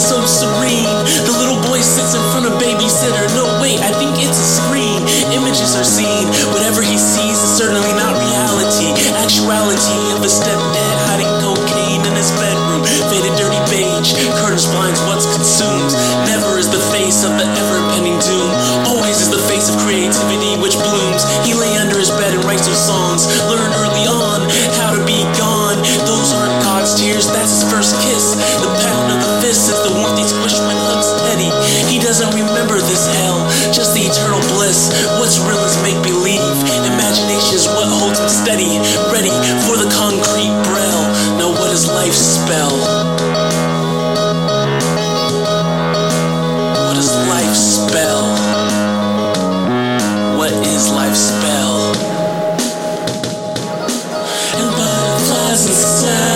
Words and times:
so 0.00 0.24
serene. 0.24 0.88
The 1.28 1.34
little 1.36 1.60
boy 1.68 1.84
sits 1.84 2.16
in 2.16 2.22
front 2.32 2.48
of 2.48 2.56
babysitter. 2.56 3.28
No, 3.36 3.44
wait, 3.60 3.76
I 3.84 3.92
think 4.00 4.16
it's 4.16 4.40
a 4.40 4.48
screen. 4.64 5.04
Images 5.28 5.76
are 5.76 5.84
seen. 5.84 6.24
Whatever 6.56 6.80
he 6.80 6.96
sees 6.96 7.36
is 7.36 7.52
certainly 7.52 7.92
not 8.00 8.16
reality. 8.16 8.96
Actuality 9.20 10.00
of 10.16 10.24
a 10.24 10.30
stepdad 10.30 10.96
hiding 11.04 11.28
cocaine 11.44 12.00
in 12.06 12.14
his 12.16 12.32
bedroom. 12.40 12.80
Faded 13.12 13.36
dirty 13.36 13.60
beige. 13.68 14.16
Curtains 14.40 14.64
blinds 14.72 15.00
what's 15.04 15.28
consumed. 15.36 15.92
Never 16.24 16.56
is 16.56 16.72
the 16.72 16.80
face 16.94 17.20
of 17.26 17.36
the 17.36 17.44
ever 17.44 17.76
impending 17.84 18.16
doom. 18.24 18.50
Always 18.88 19.20
is 19.20 19.28
the 19.28 19.42
face 19.52 19.68
of 19.68 19.76
creativity 19.84 20.56
which 20.64 20.80
blooms. 20.80 21.28
He 21.44 21.52
lay 21.52 21.76
under 21.76 21.98
his 21.98 22.10
bed 22.16 22.32
and 22.32 22.42
writes 22.48 22.64
those 22.64 22.80
songs. 22.80 23.28
Learned 23.52 23.74
early 23.76 23.89
doesn't 32.10 32.34
remember 32.34 32.74
this 32.74 33.06
hell, 33.22 33.38
just 33.70 33.94
the 33.94 34.00
eternal 34.00 34.42
bliss. 34.50 34.90
What's 35.22 35.38
real 35.38 35.62
is 35.62 35.78
make 35.78 35.94
believe. 36.02 36.42
Imagination 36.82 37.54
is 37.54 37.68
what 37.70 37.86
holds 37.86 38.18
him 38.18 38.28
steady, 38.28 38.82
ready 39.14 39.30
for 39.62 39.78
the 39.78 39.86
concrete 39.94 40.50
braille. 40.66 41.06
Now, 41.38 41.54
what 41.54 41.70
does 41.70 41.86
life 41.86 42.10
spell? 42.10 42.74
What 46.82 46.94
does 46.98 47.14
life 47.30 47.54
spell? 47.54 48.26
What 50.36 50.50
is 50.66 50.90
life 50.90 51.14
spell? 51.14 51.94
And 54.58 54.66
butterflies 54.74 55.62
inside 55.70 56.29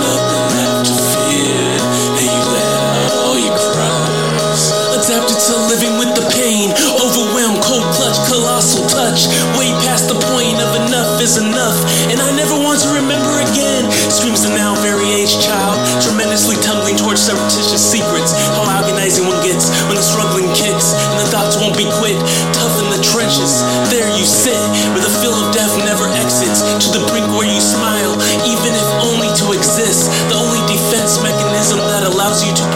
nothing 0.00 0.44
left 0.54 0.90
to 0.90 0.94
fear. 0.94 1.78
And 2.18 2.26
you 2.26 2.42
let 2.54 2.68
out 2.78 3.10
all 3.14 3.36
your 3.38 3.54
cries. 3.54 4.62
Adapted 4.94 5.38
to 5.38 5.54
living 5.68 5.94
with 5.98 6.12
the 6.16 6.26
pain. 6.32 6.72
Overwhelmed, 6.98 7.60
cold 7.62 7.86
clutch, 7.94 8.18
colossal 8.30 8.86
touch. 8.86 9.26
Way 9.58 9.70
past 9.84 10.08
the 10.08 10.18
point 10.32 10.58
of 10.62 10.70
enough 10.86 11.20
is 11.20 11.36
enough. 11.36 11.78
And 12.08 12.20
I 12.20 12.30
never 12.32 12.56
want 12.56 12.80
to 12.86 12.90
remember 12.94 13.42
again. 13.44 13.90
Screams 14.08 14.42
the 14.42 14.52
now 14.54 14.74
very 14.80 15.06
aged 15.10 15.42
child. 15.42 15.76
Tremendously 16.00 16.56
tumbling 16.62 16.96
towards 16.96 17.20
surreptitious 17.20 17.82
secrets. 17.82 18.32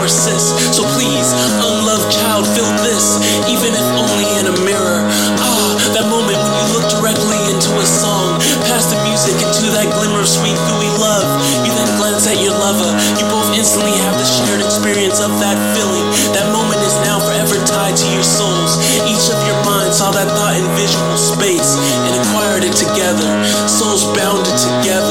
Persist. 0.09 0.73
So 0.73 0.81
please, 0.97 1.29
unloved 1.61 2.09
child, 2.09 2.49
feel 2.57 2.69
this. 2.81 3.21
Even 3.45 3.69
if 3.77 3.85
only 3.93 4.25
in 4.41 4.49
a 4.49 4.55
mirror. 4.65 5.05
Ah, 5.37 5.77
that 5.93 6.09
moment 6.09 6.41
when 6.41 6.53
you 6.57 6.65
look 6.73 6.89
directly 6.89 7.37
into 7.53 7.69
a 7.77 7.85
song. 7.85 8.41
Past 8.65 8.89
the 8.89 8.97
music 9.05 9.37
into 9.37 9.69
that 9.77 9.85
glimmer 9.93 10.25
of 10.25 10.29
sweet, 10.29 10.57
gooey 10.65 10.89
love. 10.97 11.29
You 11.61 11.71
then 11.77 11.89
glance 12.01 12.25
at 12.25 12.41
your 12.41 12.57
lover. 12.57 12.89
You 13.21 13.25
both 13.29 13.53
instantly 13.53 13.93
have 14.01 14.17
the 14.17 14.25
shared 14.25 14.65
experience 14.65 15.21
of 15.21 15.29
that 15.37 15.57
feeling. 15.77 16.05
That 16.33 16.49
moment 16.49 16.81
is 16.81 16.97
now 17.05 17.21
forever 17.21 17.61
tied 17.69 17.93
to 17.93 18.07
your 18.09 18.25
souls. 18.25 18.81
Each 19.05 19.29
of 19.29 19.37
your 19.45 19.61
minds 19.61 20.01
saw 20.01 20.09
that 20.09 20.25
thought 20.33 20.57
in 20.57 20.65
visual 20.73 21.17
space 21.21 21.77
and 22.09 22.13
acquired 22.17 22.65
it 22.65 22.73
together. 22.73 23.29
Souls 23.69 24.09
bounded 24.17 24.57
together, 24.57 25.08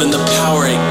love 0.00 0.06
and 0.06 0.12
the 0.14 0.24
power 0.32 0.66
it 0.66 0.89